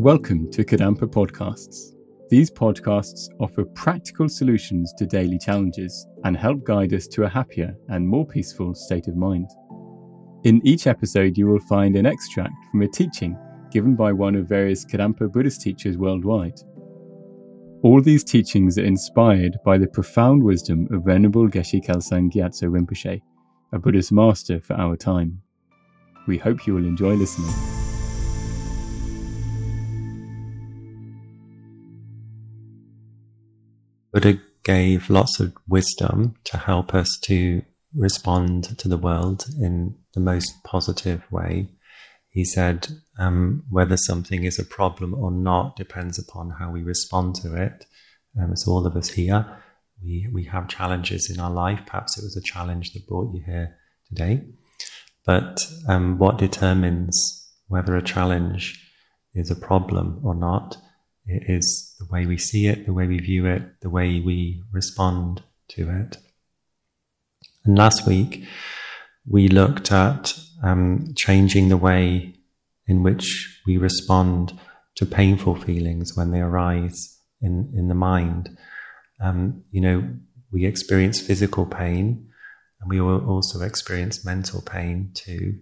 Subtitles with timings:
[0.00, 1.94] Welcome to Kadampa Podcasts.
[2.30, 7.76] These podcasts offer practical solutions to daily challenges and help guide us to a happier
[7.90, 9.50] and more peaceful state of mind.
[10.44, 13.36] In each episode, you will find an extract from a teaching
[13.70, 16.58] given by one of various Kadampa Buddhist teachers worldwide.
[17.82, 23.20] All these teachings are inspired by the profound wisdom of Venerable Geshe Kelsang Gyatso Rinpoche,
[23.70, 25.42] a Buddhist master for our time.
[26.26, 27.79] We hope you will enjoy listening.
[34.12, 37.62] Buddha gave lots of wisdom to help us to
[37.94, 41.68] respond to the world in the most positive way.
[42.28, 42.88] He said,
[43.18, 47.86] um, whether something is a problem or not depends upon how we respond to it.
[48.40, 49.46] Um, so all of us here,
[50.02, 51.80] we, we have challenges in our life.
[51.86, 53.76] Perhaps it was a challenge that brought you here
[54.08, 54.44] today.
[55.26, 58.86] But um, what determines whether a challenge
[59.34, 60.76] is a problem or not
[61.26, 64.62] it is the way we see it, the way we view it, the way we
[64.72, 66.16] respond to it.
[67.64, 68.44] And last week,
[69.26, 72.34] we looked at um, changing the way
[72.86, 74.58] in which we respond
[74.96, 78.56] to painful feelings when they arise in, in the mind.
[79.20, 80.08] Um, you know,
[80.50, 82.28] we experience physical pain
[82.80, 85.58] and we will also experience mental pain too.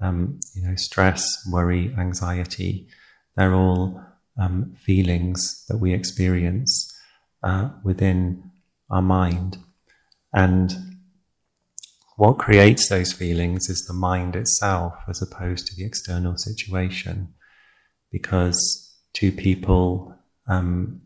[0.00, 2.88] Um, you know, stress, worry, anxiety,
[3.36, 4.02] they're all
[4.38, 6.92] um, feelings that we experience
[7.42, 8.50] uh, within
[8.90, 9.58] our mind.
[10.32, 10.74] And
[12.16, 17.34] what creates those feelings is the mind itself as opposed to the external situation.
[18.10, 20.14] Because two people
[20.46, 21.02] um,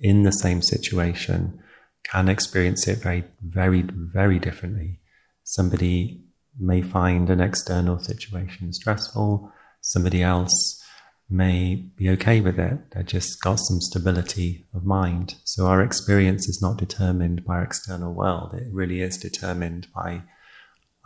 [0.00, 1.60] in the same situation
[2.04, 5.00] can experience it very, very, very differently.
[5.42, 6.22] Somebody
[6.58, 10.83] may find an external situation stressful, somebody else
[11.30, 12.90] may be okay with it.
[12.90, 15.36] They just got some stability of mind.
[15.44, 18.54] So our experience is not determined by our external world.
[18.54, 20.22] It really is determined by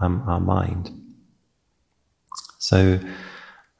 [0.00, 0.90] um, our mind.
[2.58, 3.00] So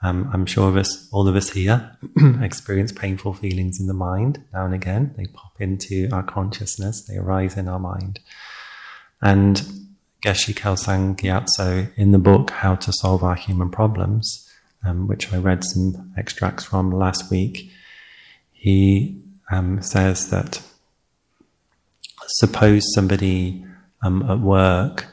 [0.02, 1.96] um, I'm sure of us, all of us here,
[2.40, 5.14] experience painful feelings in the mind now and again.
[5.16, 7.04] They pop into our consciousness.
[7.04, 8.20] They arise in our mind.
[9.20, 9.60] And
[10.22, 14.47] Geshe Kelsang Gyatso in the book How to Solve Our Human Problems
[14.84, 17.70] um, which I read some extracts from last week,
[18.52, 20.62] he um, says that
[22.26, 23.64] suppose somebody
[24.02, 25.06] um, at work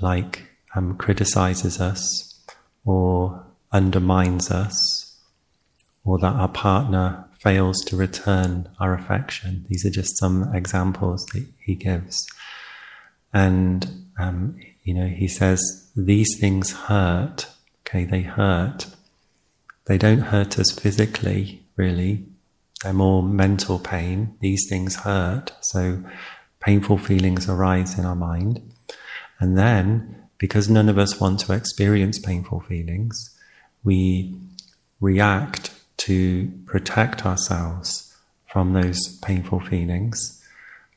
[0.00, 0.42] like
[0.74, 2.40] um, criticizes us
[2.84, 5.20] or undermines us
[6.04, 9.66] or that our partner fails to return our affection.
[9.68, 12.26] These are just some examples that he gives.
[13.32, 15.60] And, um, you know, he says,
[15.96, 17.48] these things hurt.
[17.86, 18.86] Okay, they hurt.
[19.86, 22.24] They don't hurt us physically, really.
[22.82, 24.36] They're more mental pain.
[24.40, 25.52] These things hurt.
[25.60, 26.02] So
[26.60, 28.62] painful feelings arise in our mind.
[29.38, 33.36] And then, because none of us want to experience painful feelings,
[33.82, 34.34] we
[35.00, 38.14] react to protect ourselves
[38.46, 40.42] from those painful feelings.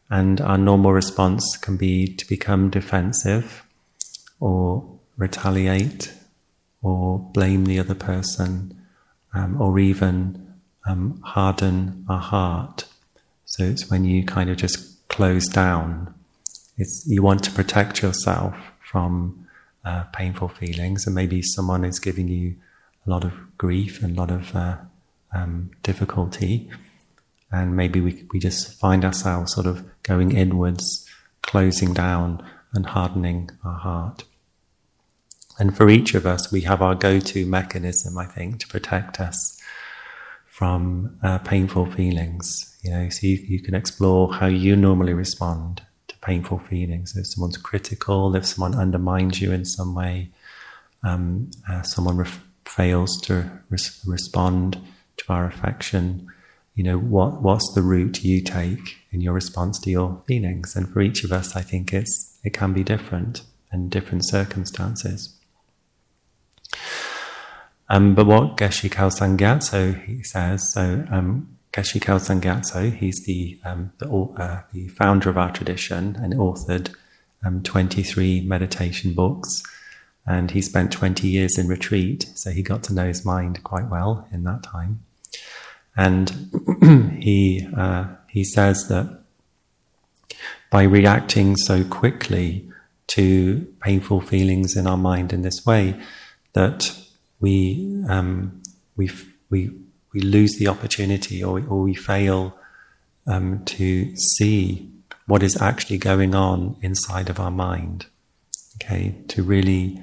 [0.10, 3.66] And our normal response can be to become defensive
[4.40, 6.14] or retaliate
[6.82, 8.80] or blame the other person
[9.34, 10.56] um, or even
[10.88, 12.86] um, harden our heart.
[13.46, 16.14] So it's when you kind of just close down.
[16.78, 18.56] It's, you want to protect yourself
[18.92, 19.48] from
[19.84, 22.56] uh, painful feelings, and maybe someone is giving you
[23.06, 24.78] a lot of grief and a lot of uh,
[25.34, 26.70] um, difficulty,
[27.52, 31.06] and maybe we, we just find ourselves sort of going inwards,
[31.42, 34.24] closing down, and hardening our heart.
[35.60, 39.20] And for each of us, we have our go to mechanism, I think, to protect
[39.20, 39.60] us
[40.46, 42.78] from uh, painful feelings.
[42.84, 47.16] You know, so you, you can explore how you normally respond to painful feelings.
[47.18, 50.30] If someone's critical, if someone undermines you in some way,
[51.04, 52.30] um, uh, someone re-
[52.66, 54.80] fails to res- respond
[55.18, 56.28] to our affection,
[56.76, 60.76] you know, what, what's the route you take in your response to your feelings?
[60.76, 63.42] And for each of us, I think it's, it can be different
[63.74, 65.37] in different circumstances.
[67.90, 73.60] Um, but what Geshe Kelsang Gyatso he says, so um, Geshe Kelsang Gyatso, he's the
[73.64, 76.94] um, the, uh, the, founder of our tradition and authored
[77.46, 79.64] um, 23 meditation books,
[80.26, 83.88] and he spent 20 years in retreat, so he got to know his mind quite
[83.88, 85.02] well in that time.
[85.96, 86.52] And
[87.22, 89.22] he uh, he says that
[90.70, 92.70] by reacting so quickly
[93.08, 95.96] to painful feelings in our mind in this way,
[96.54, 96.98] that
[97.40, 98.62] we um,
[98.96, 99.12] we
[99.50, 99.72] we
[100.14, 102.58] we lose the opportunity or, or we fail
[103.28, 104.92] um, to see
[105.28, 108.06] what is actually going on inside of our mind.
[108.76, 110.02] Okay, to really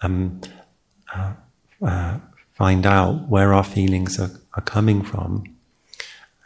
[0.00, 0.40] um,
[1.14, 1.32] uh,
[1.84, 2.18] uh,
[2.52, 5.44] find out where our feelings are, are coming from.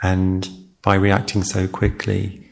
[0.02, 0.48] And
[0.82, 2.50] by reacting so quickly,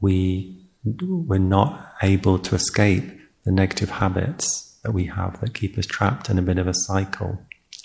[0.00, 3.04] we, we're not able to escape
[3.44, 6.74] the negative habits that we have that keep us trapped in a bit of a
[6.74, 7.40] cycle,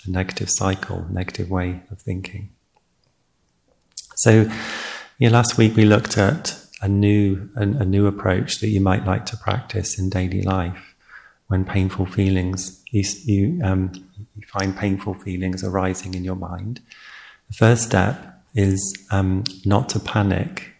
[0.06, 2.50] a negative cycle, negative way of thinking.
[4.16, 4.50] So,
[5.18, 9.04] yeah, last week we looked at a new, a, a new approach that you might
[9.06, 10.94] like to practice in daily life
[11.48, 13.90] when painful feelings, you, you, um,
[14.36, 16.80] you find painful feelings arising in your mind.
[17.48, 18.80] The first step is
[19.10, 20.74] um, not to panic,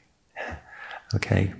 [1.15, 1.53] okay,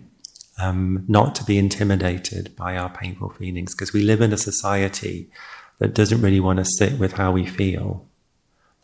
[0.61, 5.31] um, not to be intimidated by our painful feelings, because we live in a society
[5.79, 8.07] that doesn't really want to sit with how we feel.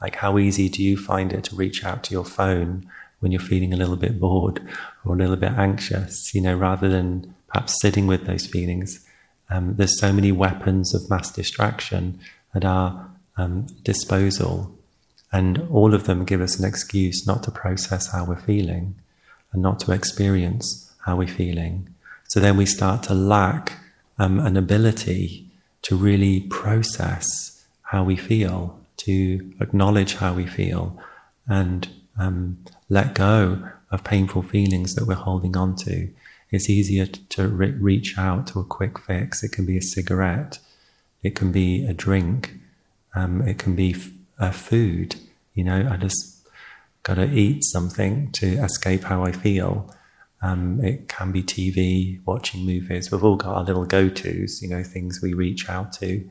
[0.01, 2.91] Like, how easy do you find it to reach out to your phone
[3.21, 4.61] when you're feeling a little bit bored
[5.05, 9.07] or a little bit anxious, you know, rather than perhaps sitting with those feelings?
[9.51, 12.19] Um, there's so many weapons of mass distraction
[12.55, 14.75] at our um, disposal,
[15.33, 18.95] and all of them give us an excuse not to process how we're feeling
[19.53, 21.89] and not to experience how we're feeling.
[22.29, 23.79] So then we start to lack
[24.19, 25.49] um, an ability
[25.83, 31.01] to really process how we feel, to acknowledge how we feel,
[31.47, 31.89] and
[32.19, 32.59] um,
[32.89, 36.09] let go of painful feelings that we're holding on to.
[36.51, 39.45] It's easier to re- reach out to a quick fix.
[39.45, 40.59] It can be a cigarette,
[41.23, 42.55] it can be a drink,
[43.15, 45.17] um, it can be f- a food.
[45.55, 46.47] You know, I just
[47.05, 49.95] got to eat something to escape how I feel.
[50.47, 53.11] Um, it can be TV, watching movies.
[53.11, 56.29] We've all got our little go tos, you know, things we reach out to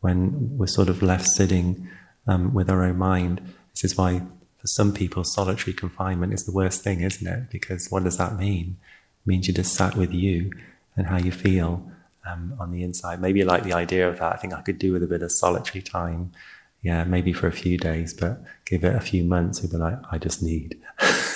[0.00, 1.86] when we're sort of left sitting
[2.26, 3.42] um, with our own mind.
[3.74, 4.20] This is why,
[4.56, 7.50] for some people, solitary confinement is the worst thing, isn't it?
[7.50, 8.78] Because what does that mean?
[9.20, 10.50] It means you're just sat with you
[10.96, 11.90] and how you feel
[12.26, 13.20] um, on the inside.
[13.20, 14.32] Maybe like the idea of that.
[14.32, 16.32] I think I could do with a bit of solitary time.
[16.80, 19.98] Yeah, maybe for a few days, but give it a few months, you'll be like,
[20.10, 20.80] I just need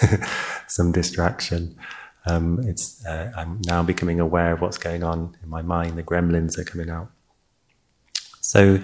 [0.66, 1.76] some distraction.
[2.26, 5.98] Um, it's uh, I'm now becoming aware of what's going on in my mind.
[5.98, 7.10] The gremlins are coming out.
[8.40, 8.80] So,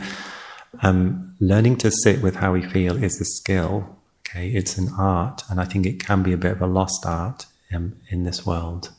[0.83, 3.97] um, learning to sit with how we feel is a skill.
[4.29, 7.07] Okay, it's an art, and I think it can be a bit of a lost
[7.07, 8.91] art in, in this world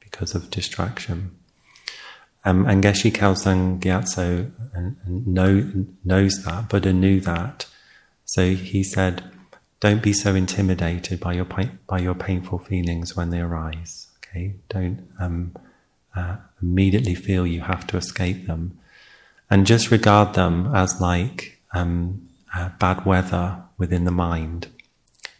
[0.00, 1.36] because of distraction.
[2.44, 4.50] Um, and Geshe Kelsang Gyatso
[5.08, 7.66] know, knows that, Buddha knew that.
[8.26, 9.22] So he said,
[9.84, 11.46] don't be so intimidated by your
[11.86, 14.08] by your painful feelings when they arise.
[14.16, 15.54] Okay, don't um,
[16.16, 18.78] uh, immediately feel you have to escape them,
[19.50, 24.68] and just regard them as like um, uh, bad weather within the mind.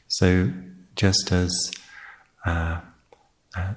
[0.08, 0.52] So
[0.94, 1.72] just as
[2.44, 2.80] uh,
[3.56, 3.72] uh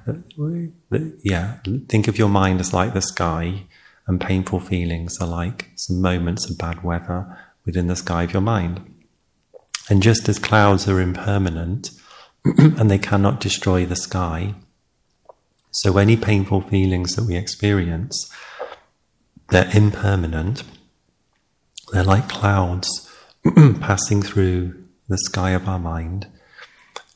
[1.24, 3.64] yeah, think of your mind as like the sky,
[4.06, 8.42] and painful feelings are like some moments of bad weather within the sky of your
[8.42, 8.97] mind.
[9.90, 11.92] And just as clouds are impermanent
[12.46, 14.56] and they cannot destroy the sky,
[15.72, 18.32] so any painful feelings that we experience,
[19.50, 20.64] they're impermanent.
[21.92, 23.10] They're like clouds
[23.80, 26.28] passing through the sky of our mind.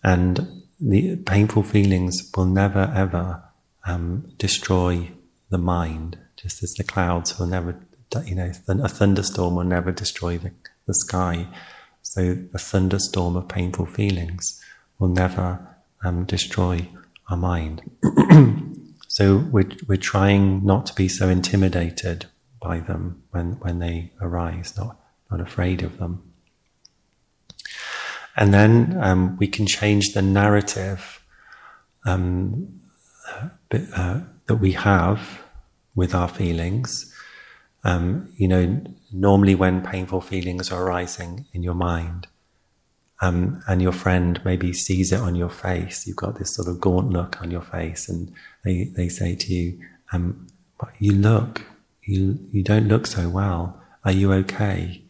[0.04, 3.44] And the painful feelings will never ever
[3.86, 5.12] um, destroy
[5.50, 7.80] the mind, just as the clouds will never,
[8.26, 10.52] you know, a thunderstorm will never destroy the,
[10.88, 11.48] the sky.
[12.02, 14.62] So a thunderstorm of painful feelings
[15.00, 15.68] will never
[16.04, 16.88] um, destroy
[17.30, 17.90] our mind.
[19.08, 22.26] so we're, we're trying not to be so intimidated
[22.62, 24.98] by them when, when they arise, not,
[25.30, 26.32] not afraid of them.
[28.36, 31.24] And then um, we can change the narrative
[32.06, 32.82] um,
[33.72, 35.42] uh, that we have
[35.96, 37.11] with our feelings
[37.84, 42.28] um, you know, normally when painful feelings are arising in your mind,
[43.22, 46.80] um, and your friend maybe sees it on your face, you've got this sort of
[46.80, 48.32] gaunt look on your face, and
[48.64, 49.80] they, they say to you,
[50.12, 50.48] um,
[51.00, 51.62] "You look,
[52.04, 53.80] you you don't look so well.
[54.04, 55.04] Are you okay?"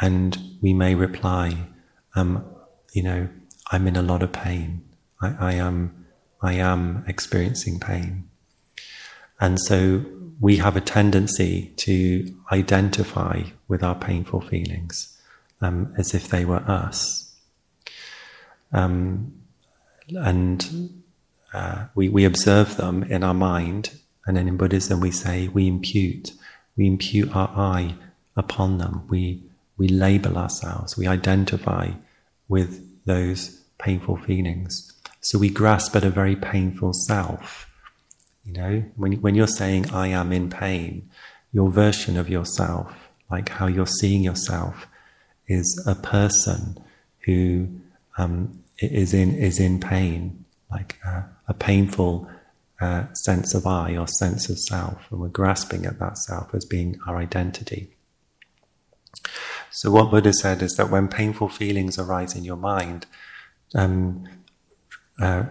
[0.00, 1.66] And we may reply,
[2.14, 2.44] um,
[2.92, 3.28] "You know,
[3.72, 4.82] I'm in a lot of pain.
[5.20, 6.06] I, I am,
[6.40, 8.28] I am experiencing pain."
[9.40, 10.04] And so
[10.42, 15.16] we have a tendency to identify with our painful feelings
[15.60, 17.32] um, as if they were us.
[18.72, 19.32] Um,
[20.08, 20.90] and
[21.54, 23.96] uh, we, we observe them in our mind,
[24.26, 26.32] and then in Buddhism we say we impute,
[26.76, 27.94] we impute our I
[28.36, 29.06] upon them.
[29.08, 29.44] We,
[29.76, 31.92] we label ourselves, we identify
[32.48, 34.92] with those painful feelings.
[35.20, 37.71] So we grasp at a very painful self.
[38.44, 41.08] You know, when, when you're saying, I am in pain,
[41.52, 44.86] your version of yourself, like how you're seeing yourself,
[45.46, 46.78] is a person
[47.24, 47.68] who
[48.18, 52.28] um, is in is in pain, like a, a painful
[52.80, 56.64] uh, sense of I or sense of self, and we're grasping at that self as
[56.64, 57.94] being our identity.
[59.70, 63.06] So, what Buddha said is that when painful feelings arise in your mind,
[63.74, 64.28] um,
[65.20, 65.44] uh,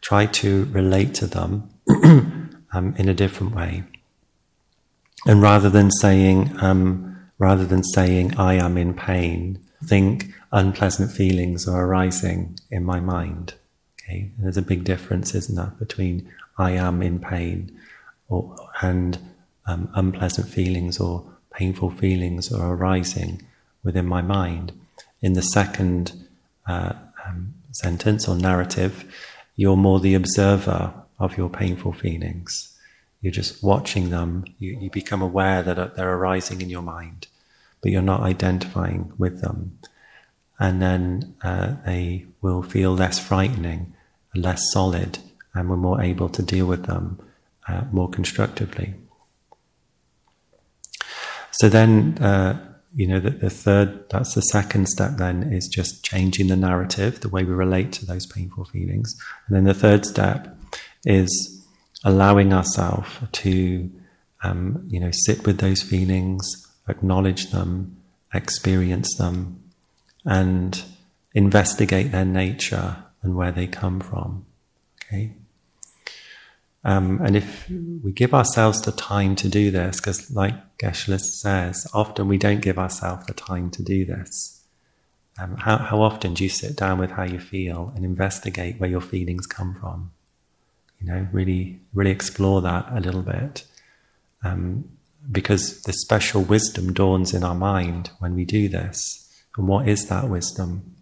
[0.00, 1.70] try to relate to them
[2.72, 3.84] um, in a different way,
[5.26, 11.68] and rather than saying, um, rather than saying "I am in pain," think unpleasant feelings
[11.68, 13.54] are arising in my mind.
[14.02, 17.78] Okay, and there's a big difference, isn't there, between "I am in pain"
[18.28, 19.18] or and
[19.66, 23.42] um, unpleasant feelings or painful feelings are arising
[23.82, 24.72] within my mind.
[25.22, 26.12] In the second
[26.66, 26.94] uh,
[27.26, 29.04] um, sentence or narrative,
[29.60, 32.74] you're more the observer of your painful feelings.
[33.20, 34.46] You're just watching them.
[34.58, 37.26] You, you become aware that they're arising in your mind,
[37.82, 39.78] but you're not identifying with them.
[40.58, 43.92] And then uh, they will feel less frightening,
[44.34, 45.18] less solid,
[45.52, 47.20] and we're more able to deal with them
[47.68, 48.94] uh, more constructively.
[51.50, 56.04] So then, uh, you know, that the third, that's the second step then is just
[56.04, 59.14] changing the narrative, the way we relate to those painful feelings.
[59.46, 60.56] And then the third step
[61.04, 61.64] is
[62.04, 63.90] allowing ourselves to,
[64.42, 67.96] um, you know, sit with those feelings, acknowledge them,
[68.34, 69.62] experience them,
[70.24, 70.82] and
[71.34, 74.46] investigate their nature and where they come from.
[75.04, 75.32] Okay?
[76.82, 81.86] Um, and if we give ourselves the time to do this, because like Geshe-la says,
[81.92, 84.62] often we don't give ourselves the time to do this.
[85.38, 88.90] Um, how, how often do you sit down with how you feel and investigate where
[88.90, 90.12] your feelings come from?
[91.00, 93.64] You know, really, really explore that a little bit.
[94.42, 94.84] Um,
[95.30, 99.28] because the special wisdom dawns in our mind when we do this.
[99.56, 100.96] And what is that wisdom?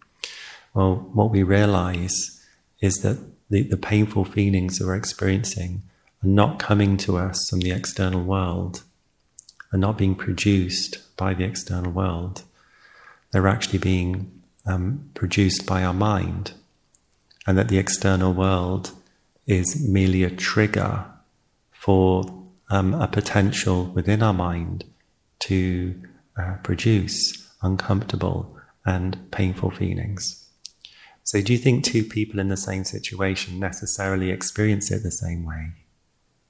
[0.75, 2.43] Well, what we realize
[2.81, 3.19] is that
[3.51, 5.83] the, the painful feelings that we're experiencing
[6.23, 8.83] are not coming to us from the external world,
[9.73, 12.43] are not being produced by the external world.
[13.31, 16.53] They're actually being um, produced by our mind,
[17.47, 18.93] and that the external world
[19.47, 21.07] is merely a trigger
[21.73, 22.25] for
[22.71, 24.85] um, a potential within our mind
[25.41, 25.95] to
[26.37, 30.48] uh, produce uncomfortable and painful feelings.
[31.29, 35.45] So, do you think two people in the same situation necessarily experience it the same
[35.45, 35.73] way?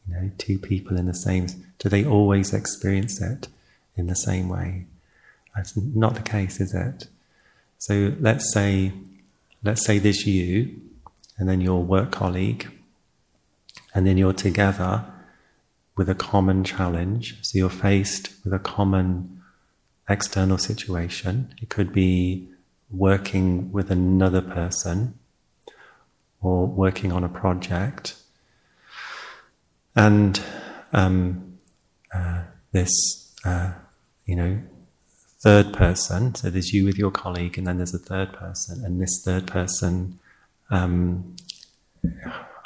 [0.07, 1.49] You know, two people in the same,
[1.81, 3.49] do they always experience it
[3.97, 4.87] in the same way?
[5.57, 7.09] That's not the case, is it?
[7.79, 8.93] So, let's say,
[9.65, 10.81] let's say this you,
[11.39, 12.71] and then your work colleague,
[13.97, 15.05] and then you're together
[15.97, 17.37] with a common challenge.
[17.43, 19.43] So, you're faced with a common
[20.09, 21.53] external situation.
[21.61, 22.49] It could be
[22.91, 25.19] working with another person
[26.41, 28.15] or working on a project.
[29.95, 30.41] And
[30.93, 31.59] um,
[32.15, 32.43] uh,
[32.73, 32.91] this,
[33.45, 33.73] uh,
[34.27, 34.61] you know,
[35.41, 39.01] third person, so there's you with your colleague, and then there's a third person, and
[39.01, 40.19] this third person,
[40.71, 41.37] um,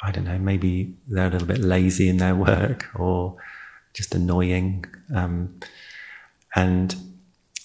[0.01, 3.37] I don't know, maybe they're a little bit lazy in their work or
[3.93, 4.85] just annoying.
[5.13, 5.59] Um,
[6.55, 6.95] and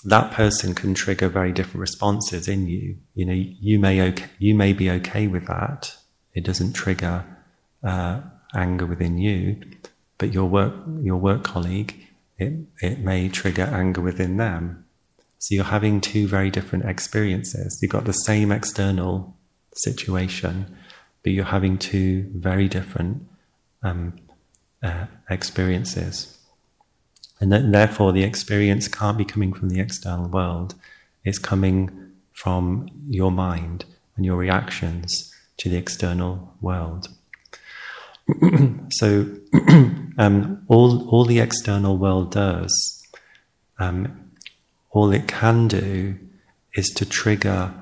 [0.09, 2.97] that person can trigger very different responses in you.
[3.15, 5.97] You know, you may okay, you may be okay with that.
[6.35, 7.25] It doesn't trigger
[7.83, 8.21] uh,
[8.55, 9.61] anger within you,
[10.17, 11.95] but your work your work colleague
[12.39, 14.85] it it may trigger anger within them.
[15.39, 17.79] So you're having two very different experiences.
[17.81, 19.37] You've got the same external
[19.75, 20.77] situation,
[21.23, 23.29] but you're having two very different
[23.83, 24.15] um,
[24.83, 26.38] uh, experiences.
[27.41, 30.75] And that, therefore, the experience can't be coming from the external world,
[31.25, 33.85] it's coming from your mind
[34.17, 37.09] and your reactions to the external world.
[38.91, 39.27] so,
[40.19, 43.03] um, all, all the external world does,
[43.79, 44.33] um,
[44.91, 46.19] all it can do
[46.75, 47.73] is to trigger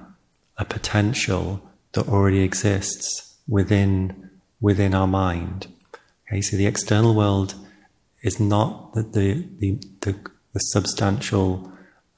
[0.59, 5.67] a potential that already exists within, within our mind.
[6.29, 7.55] Okay, so the external world
[8.26, 10.12] is not the, the, the,
[10.52, 11.71] the, substantial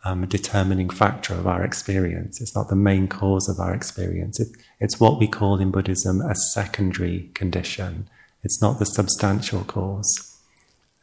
[0.05, 2.41] um, determining factor of our experience.
[2.41, 4.41] It's not the main cause of our experience.
[4.41, 4.49] It,
[4.81, 8.09] it's what we call in Buddhism a secondary condition.
[8.45, 10.11] It's not the substantial cause.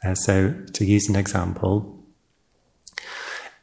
[0.04, 2.02] Uh, so, to use an example,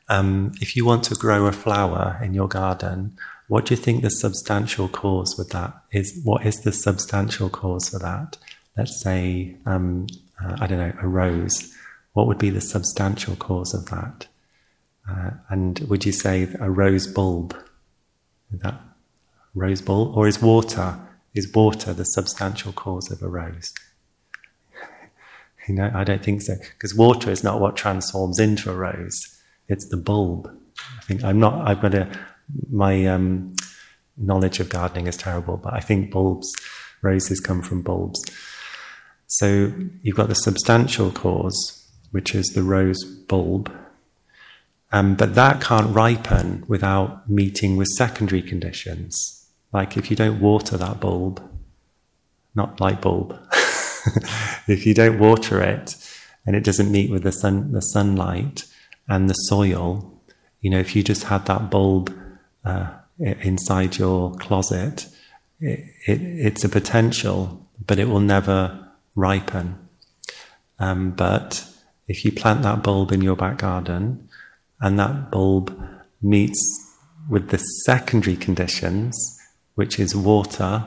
[0.09, 4.01] um, if you want to grow a flower in your garden, What do you think
[4.01, 6.19] the substantial cause with that is?
[6.23, 8.38] What is the substantial cause for that?
[8.77, 10.07] Let's say, um,
[10.43, 11.73] uh, I don't know, a rose.
[12.13, 14.27] What would be the substantial cause of that?
[15.09, 17.55] Uh, and would you say a rose bulb?
[18.53, 18.79] Is that
[19.53, 20.15] rose bulb?
[20.15, 21.00] Or is water,
[21.33, 23.73] is water the substantial cause of a rose?
[25.67, 26.55] you know, I don't think so.
[26.73, 29.41] Because water is not what transforms into a rose.
[29.67, 30.50] It's the bulb.
[30.97, 32.09] I think I'm not, I've got a,
[32.69, 33.55] my um,
[34.17, 36.53] knowledge of gardening is terrible, but I think bulbs,
[37.01, 38.23] roses come from bulbs.
[39.37, 39.73] So
[40.03, 43.71] you've got the substantial cause, which is the rose bulb,
[44.91, 49.49] um, but that can't ripen without meeting with secondary conditions.
[49.71, 51.41] Like if you don't water that bulb,
[52.53, 53.35] not light bulb,
[54.67, 55.95] if you don't water it
[56.45, 58.65] and it doesn't meet with the sun, the sunlight
[59.07, 60.21] and the soil,
[60.61, 62.15] you know, if you just had that bulb
[62.63, 65.07] uh, inside your closet,
[65.59, 68.82] it, it, it's a potential, but it will never
[69.15, 69.77] ripen.
[70.79, 71.65] Um, but
[72.08, 74.27] if you plant that bulb in your back garden
[74.79, 75.77] and that bulb
[76.22, 76.60] meets
[77.29, 79.15] with the secondary conditions,
[79.75, 80.86] which is water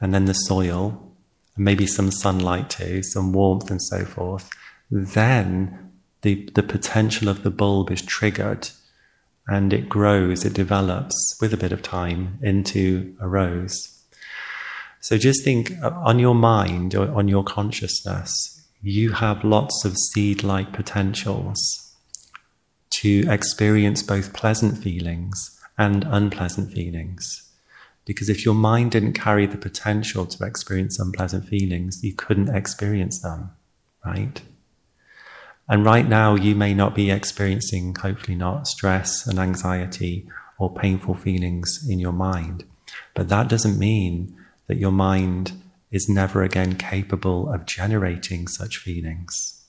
[0.00, 1.14] and then the soil,
[1.56, 4.48] and maybe some sunlight too, some warmth and so forth,
[4.90, 5.92] then
[6.22, 8.70] the, the potential of the bulb is triggered
[9.46, 13.99] and it grows, it develops with a bit of time into a rose.
[15.00, 19.96] So just think uh, on your mind or on your consciousness, you have lots of
[19.96, 21.94] seed like potentials
[22.90, 27.50] to experience both pleasant feelings and unpleasant feelings.
[28.04, 33.20] Because if your mind didn't carry the potential to experience unpleasant feelings, you couldn't experience
[33.20, 33.50] them,
[34.04, 34.42] right?
[35.68, 40.28] And right now, you may not be experiencing, hopefully not, stress and anxiety
[40.58, 42.64] or painful feelings in your mind.
[43.14, 44.36] But that doesn't mean
[44.70, 45.50] that your mind
[45.90, 49.64] is never again capable of generating such feelings.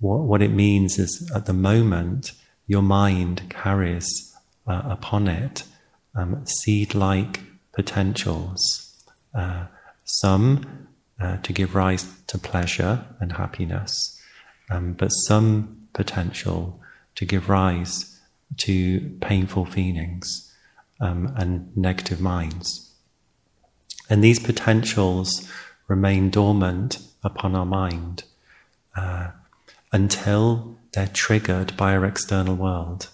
[0.00, 2.32] What, what it means is at the moment,
[2.66, 5.62] your mind carries uh, upon it
[6.16, 7.38] um, seed like
[7.72, 9.00] potentials,
[9.32, 9.66] uh,
[10.06, 10.88] some
[11.20, 14.20] uh, to give rise to pleasure and happiness,
[14.72, 16.80] um, but some potential
[17.14, 18.18] to give rise
[18.56, 20.52] to painful feelings
[21.00, 22.91] um, and negative minds.
[24.08, 25.48] And these potentials
[25.88, 28.24] remain dormant upon our mind.
[28.96, 29.30] Uh,
[29.92, 33.08] until they're triggered by our external world,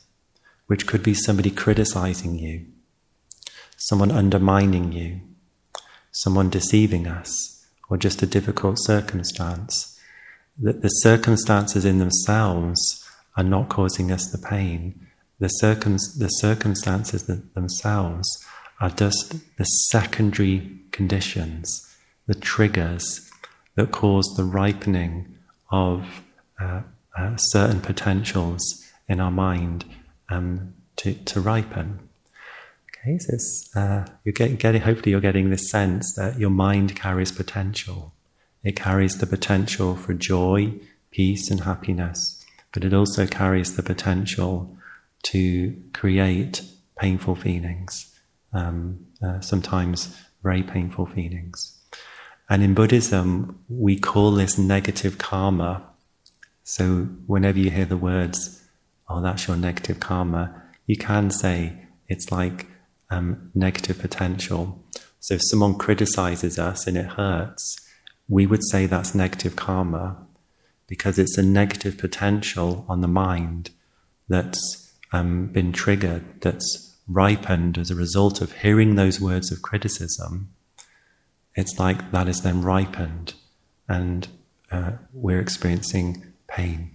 [0.67, 2.67] which could be somebody criticizing you,
[3.77, 5.21] someone undermining you,
[6.13, 9.99] someone deceiving us, or just a difficult circumstance.
[10.61, 13.05] That the circumstances in themselves
[13.37, 15.07] are not causing us the pain.
[15.39, 17.25] The, circum- the circumstances
[17.55, 18.45] themselves
[18.81, 23.31] are just the secondary conditions, the triggers
[23.75, 25.37] that cause the ripening
[25.71, 26.23] of
[26.61, 26.83] uh,
[27.17, 28.63] uh, certain potentials
[29.09, 29.85] in our mind
[30.29, 31.99] um, to, to ripen.
[33.01, 37.33] Okay, so uh, you're getting, getting, hopefully you're getting this sense that your mind carries
[37.33, 38.13] potential.
[38.65, 40.75] It carries the potential for joy,
[41.11, 44.77] peace, and happiness, but it also carries the potential
[45.23, 46.63] to create
[46.99, 48.18] painful feelings,
[48.53, 51.79] um, uh, sometimes very painful feelings.
[52.51, 55.85] And in Buddhism, we call this negative karma
[56.69, 58.63] so whenever you hear the words,
[59.09, 62.67] oh, that's your negative karma, you can say it's like
[63.09, 64.85] um, negative potential.
[65.19, 67.89] So if someone criticizes us and it hurts,
[68.29, 70.19] we would say that's negative karma
[70.87, 73.71] because it's a negative potential on the mind
[74.29, 80.51] that's um, been triggered, that's ripened as a result of hearing those words of criticism.
[81.55, 83.35] It's like that is then ripened,
[83.89, 84.29] and
[84.71, 86.95] uh, we're experiencing pain.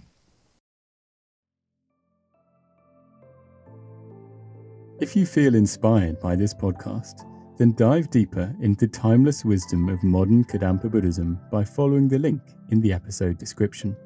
[5.00, 7.26] If you feel inspired by this podcast,
[7.58, 12.80] then dive deeper into timeless wisdom of modern Kadampa Buddhism by following the link in
[12.80, 13.96] the episode description.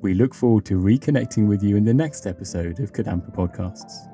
[0.00, 4.13] We look forward to reconnecting with you in the next episode of Kadampa Podcasts.